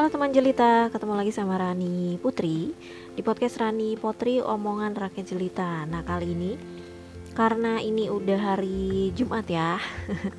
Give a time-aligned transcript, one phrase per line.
[0.00, 2.72] Halo teman jelita, ketemu lagi sama Rani Putri.
[3.12, 5.84] Di podcast Rani Putri Omongan Rakyat Jelita.
[5.84, 6.56] Nah kali ini
[7.36, 9.76] Karena ini udah hari Jumat ya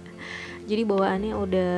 [0.70, 1.74] Jadi bawaannya udah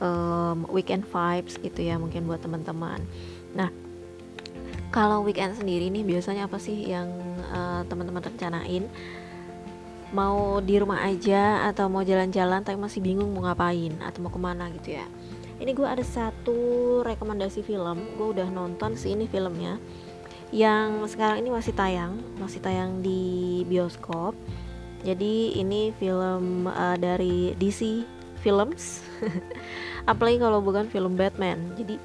[0.00, 3.04] um, weekend vibes gitu ya Mungkin buat teman-teman.
[3.52, 3.68] Nah
[4.88, 7.12] kalau weekend sendiri nih biasanya apa sih yang
[7.52, 8.88] uh, teman-teman rencanain?
[10.08, 14.40] Mau di rumah aja atau mau jalan-jalan tapi masih bingung mau ngapain atau mau ke
[14.40, 15.04] mana gitu ya
[15.56, 19.80] ini gue ada satu rekomendasi film gue udah nonton sih ini filmnya
[20.54, 24.36] yang sekarang ini masih tayang masih tayang di bioskop.
[25.02, 28.02] Jadi ini film uh, dari DC
[28.42, 29.02] Films.
[30.10, 31.74] Apalagi kalau bukan film Batman.
[31.74, 31.98] Jadi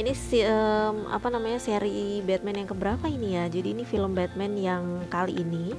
[0.00, 3.44] ini si um, apa namanya seri Batman yang keberapa ini ya?
[3.48, 5.72] Jadi ini film Batman yang kali ini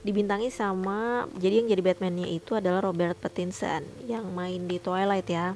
[0.00, 5.52] dibintangi sama jadi yang jadi Batmannya itu adalah Robert Pattinson yang main di Twilight ya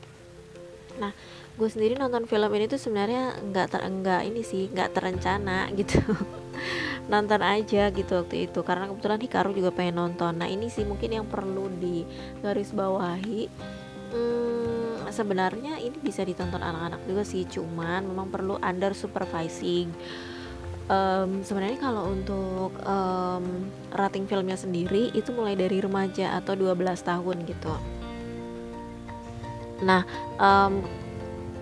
[0.99, 1.13] nah
[1.55, 6.01] gue sendiri nonton film ini tuh sebenarnya nggak ter enggak ini sih nggak terencana gitu.
[7.05, 10.41] Nonton aja gitu waktu itu karena kebetulan Hikaru juga pengen nonton.
[10.41, 12.03] Nah ini sih mungkin yang perlu di
[12.41, 13.47] garis bawahi
[14.15, 19.91] hmm, sebenarnya ini bisa ditonton anak-anak juga sih cuman memang perlu under supervising.
[20.85, 27.37] Um, sebenarnya kalau untuk um, rating filmnya sendiri itu mulai dari remaja atau 12 tahun
[27.49, 27.73] gitu
[29.85, 30.03] Nah,
[30.41, 30.81] um,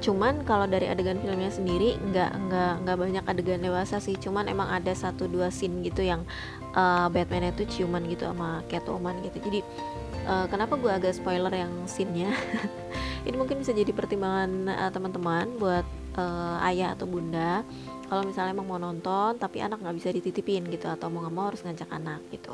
[0.03, 4.15] cuman kalau dari adegan filmnya sendiri nggak nggak nggak banyak adegan dewasa sih.
[4.19, 6.23] Cuman emang ada satu dua scene gitu yang
[6.75, 9.39] uh, Batman itu ciuman gitu sama Catwoman gitu.
[9.43, 9.61] Jadi
[10.27, 12.31] uh, kenapa gue agak spoiler yang scene-nya?
[13.27, 15.87] Ini mungkin bisa jadi pertimbangan uh, teman-teman buat
[16.19, 17.63] uh, ayah atau bunda.
[18.11, 21.47] Kalau misalnya emang mau nonton tapi anak nggak bisa dititipin gitu atau mau nggak mau
[21.49, 22.53] harus ngajak anak gitu.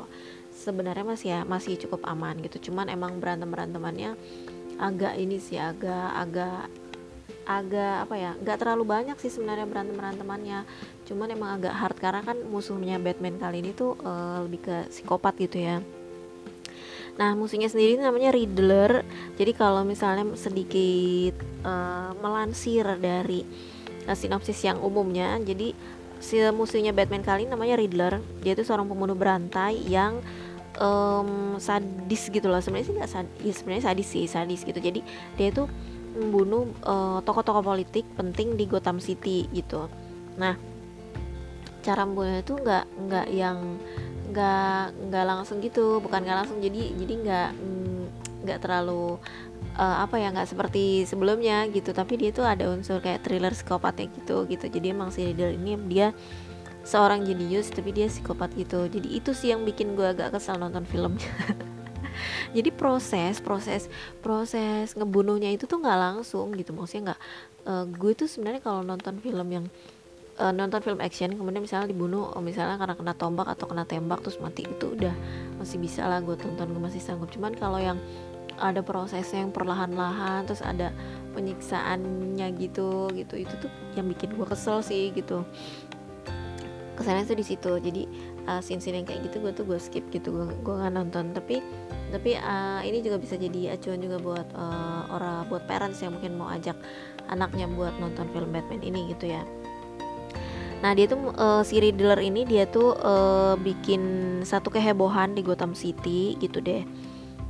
[0.53, 2.69] Sebenarnya masih ya masih cukup aman gitu.
[2.71, 4.15] Cuman emang berantem berantemannya
[4.79, 6.71] agak ini sih agak agak
[7.49, 10.69] agak apa ya nggak terlalu banyak sih sebenarnya berantem berantemannya
[11.09, 15.33] cuman emang agak hard karena kan musuhnya Batman kali ini tuh uh, lebih ke psikopat
[15.41, 15.81] gitu ya.
[17.17, 19.03] Nah musuhnya sendiri namanya Riddler.
[19.35, 21.35] Jadi kalau misalnya sedikit
[21.65, 23.43] uh, melansir dari
[24.05, 25.73] uh, sinopsis yang umumnya Jadi
[26.19, 28.21] si musuhnya Batman kali ini namanya Riddler.
[28.45, 30.21] Dia itu seorang pembunuh berantai yang
[30.77, 32.61] um, sadis gitu loh.
[32.61, 34.77] Sebenarnya sih nggak sadis ya sebenarnya sadis sih sadis gitu.
[34.77, 35.01] Jadi
[35.39, 35.65] dia itu
[36.13, 39.89] membunuh uh, tokoh-tokoh politik penting di Gotham City gitu.
[40.37, 40.53] Nah
[41.79, 43.57] cara membunuhnya itu nggak nggak yang
[44.29, 45.97] nggak nggak langsung gitu.
[46.03, 47.49] Bukan nggak langsung jadi jadi nggak
[48.39, 49.19] nggak terlalu
[49.75, 51.95] uh, apa ya nggak seperti sebelumnya gitu.
[51.95, 54.65] Tapi dia tuh ada unsur kayak thriller psikopatnya gitu gitu.
[54.69, 56.13] Jadi emang si Riddler ini dia
[56.83, 58.87] seorang jenius tapi dia psikopat gitu.
[58.87, 61.29] Jadi itu sih yang bikin gue agak kesal nonton filmnya
[62.55, 63.87] jadi proses proses
[64.19, 66.71] proses ngebunuhnya itu tuh nggak langsung gitu.
[66.75, 67.19] Maksudnya nggak
[67.69, 69.65] uh, gue tuh sebenarnya kalau nonton film yang
[70.39, 74.23] uh, nonton film action kemudian misalnya dibunuh oh, misalnya karena kena tombak atau kena tembak
[74.23, 75.13] terus mati itu udah
[75.59, 77.29] masih bisa lah gue tonton gue masih sanggup.
[77.29, 77.99] Cuman kalau yang
[78.59, 80.91] ada prosesnya yang perlahan-lahan terus ada
[81.31, 85.47] penyiksaannya gitu gitu itu tuh yang bikin gue kesel sih gitu
[86.99, 87.71] kesannya tuh di situ.
[87.79, 88.03] Jadi
[88.51, 90.35] uh, scene-scene yang kayak gitu gue tuh gue skip gitu.
[90.35, 91.31] Gue gue nggak nonton.
[91.31, 91.63] Tapi
[92.11, 96.35] tapi uh, ini juga bisa jadi acuan juga buat uh, orang buat parents yang mungkin
[96.35, 96.75] mau ajak
[97.31, 99.47] anaknya buat nonton film Batman ini gitu ya.
[100.79, 104.01] Nah dia tuh uh, si Riddler ini dia tuh uh, bikin
[104.47, 106.83] satu kehebohan di Gotham City gitu deh.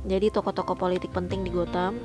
[0.04, 2.00] Jadi tokoh-tokoh politik penting di Gotham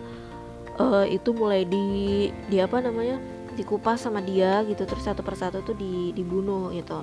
[0.80, 3.18] uh, itu mulai di di apa namanya
[3.56, 7.02] dikupas sama dia gitu terus satu persatu tuh di, dibunuh gitu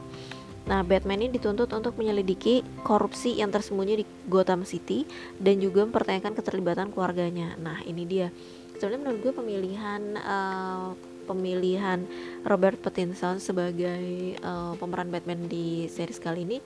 [0.63, 5.03] Nah, Batman ini dituntut untuk menyelidiki korupsi yang tersembunyi di Gotham City
[5.43, 7.59] dan juga mempertanyakan keterlibatan keluarganya.
[7.59, 8.31] Nah, ini dia.
[8.79, 10.95] Sebenarnya menurut gue pemilihan uh,
[11.27, 12.03] pemilihan
[12.47, 16.59] Robert Pattinson sebagai uh, pemeran Batman di series kali ini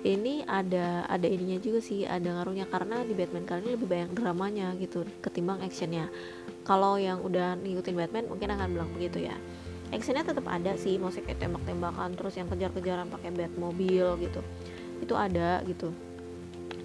[0.00, 2.64] ini ada ada ininya juga sih ada ngaruhnya.
[2.68, 6.08] Karena di Batman kali ini lebih banyak dramanya gitu ketimbang actionnya.
[6.64, 9.36] Kalau yang udah ngikutin Batman mungkin akan bilang begitu ya.
[9.90, 14.40] Actionnya tetap ada sih maksudnya kayak tembak-tembakan terus yang kejar-kejaran pakai Batmobile gitu.
[15.02, 15.92] Itu ada gitu.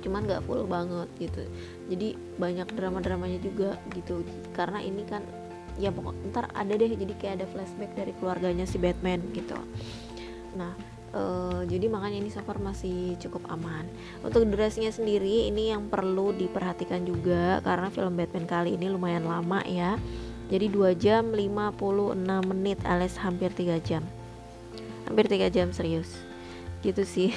[0.03, 1.45] Cuman nggak full banget gitu.
[1.88, 4.25] Jadi banyak drama-dramanya juga gitu.
[4.51, 5.23] Karena ini kan
[5.79, 6.91] ya pokok ntar ada deh.
[6.91, 9.56] Jadi kayak ada flashback dari keluarganya si Batman gitu.
[10.57, 10.73] Nah
[11.15, 13.88] uh, jadi makanya ini so masih cukup aman.
[14.21, 19.63] Untuk durasinya sendiri ini yang perlu diperhatikan juga karena film Batman kali ini lumayan lama
[19.63, 19.95] ya.
[20.45, 24.03] Jadi 2 jam 56 menit alias hampir 3 jam.
[25.09, 26.12] Hampir 3 jam serius.
[26.85, 27.33] Gitu sih.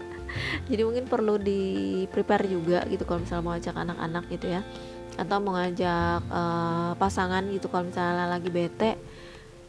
[0.70, 4.62] Jadi mungkin perlu di prepare juga gitu kalau misalnya mau ajak anak-anak gitu ya.
[5.18, 8.94] Atau mau ngajak uh, pasangan gitu kalau misalnya lagi bete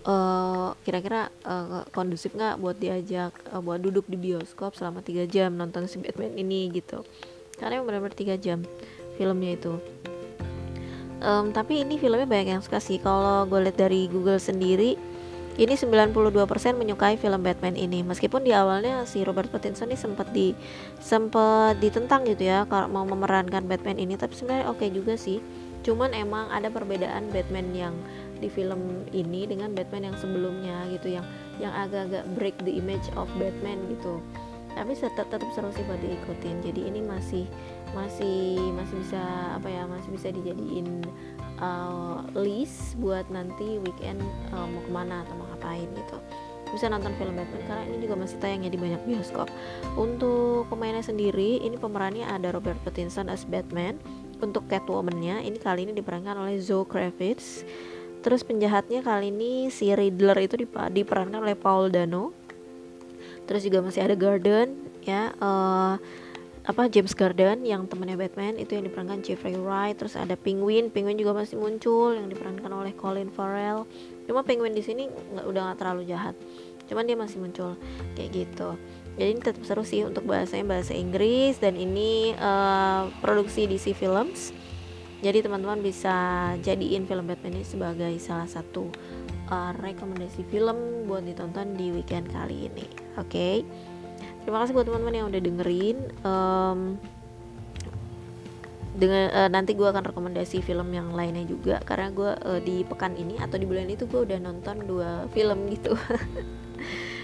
[0.06, 5.56] uh, kira-kira uh, kondusif nggak buat diajak uh, buat duduk di bioskop selama tiga jam
[5.56, 7.04] nonton si Batman ini gitu.
[7.60, 8.64] Karena yang benar-benar tiga jam
[9.20, 9.76] filmnya itu.
[11.20, 12.96] Um, tapi ini filmnya banyak yang suka sih.
[13.04, 14.96] Kalau gue lihat dari Google sendiri
[15.60, 16.32] ini 92%
[16.80, 18.00] menyukai film Batman ini.
[18.00, 20.56] Meskipun di awalnya si Robert Pattinson ini sempat di
[21.04, 24.16] sempat ditentang gitu ya kalau mau memerankan Batman ini.
[24.16, 25.44] Tapi sebenarnya oke okay juga sih.
[25.84, 27.96] Cuman emang ada perbedaan Batman yang
[28.40, 31.28] di film ini dengan Batman yang sebelumnya gitu yang
[31.60, 34.24] yang agak-agak break the image of Batman gitu.
[34.80, 36.64] Tapi tetap tetap seru sih buat diikutin.
[36.64, 37.44] Jadi ini masih
[37.94, 39.22] masih masih bisa
[39.58, 41.02] apa ya masih bisa dijadiin
[41.60, 44.22] uh, list buat nanti weekend
[44.54, 46.18] uh, mau ke mana atau mau ngapain gitu.
[46.70, 49.50] Bisa nonton film Batman karena ini juga masih tayangnya di banyak bioskop.
[49.98, 53.98] Untuk pemainnya sendiri ini pemerannya ada Robert Pattinson as Batman.
[54.40, 57.66] Untuk Catwoman-nya ini kali ini diperankan oleh Zoe Kravitz.
[58.22, 62.32] Terus penjahatnya kali ini si Riddler itu diperankan oleh Paul Dano.
[63.50, 65.98] Terus juga masih ada Garden ya uh,
[66.70, 69.98] apa James Garden yang temannya Batman itu yang diperankan Jeffrey Wright.
[69.98, 73.90] Terus ada Penguin Penguin juga masih muncul yang diperankan oleh Colin Farrell.
[74.30, 76.38] Cuma Penguin di sini nggak udah nggak terlalu jahat.
[76.86, 77.74] Cuman dia masih muncul
[78.14, 78.78] kayak gitu.
[79.18, 81.58] Jadi ini tetap seru sih untuk bahasanya bahasa Inggris.
[81.58, 84.54] Dan ini uh, produksi DC Films.
[85.26, 88.94] Jadi teman-teman bisa jadiin film Batman ini sebagai salah satu
[89.50, 92.86] uh, rekomendasi film buat ditonton di weekend kali ini.
[93.18, 93.26] Oke?
[93.26, 93.56] okay?
[94.44, 96.80] Terima kasih buat teman-teman yang udah dengerin um,
[99.00, 103.16] dengan uh, nanti gue akan rekomendasi film yang lainnya juga karena gue uh, di pekan
[103.16, 105.96] ini atau di bulan itu gue udah nonton dua film gitu.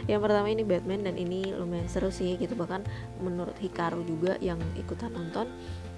[0.05, 2.85] Yang pertama ini Batman dan ini lumayan seru sih gitu bahkan
[3.17, 5.49] menurut Hikaru juga yang ikutan nonton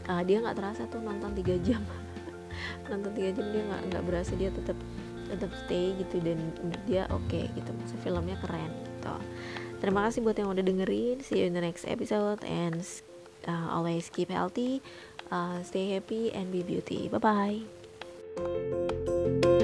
[0.08, 1.84] uh, dia nggak terasa tuh nonton tiga jam.
[2.90, 4.80] Nonton tiga jam dia nggak nggak berasa dia tetap
[5.30, 6.40] tetap stay gitu dan
[6.88, 7.70] dia oke okay, gitu.
[7.72, 9.16] Maksudnya filmnya keren gitu.
[9.78, 11.22] Terima kasih buat yang udah dengerin.
[11.22, 12.82] See you in the next episode and
[13.46, 14.82] uh, always keep healthy
[15.32, 17.10] uh, stay happy and be beauty.
[17.10, 17.64] Bye
[18.38, 19.64] bye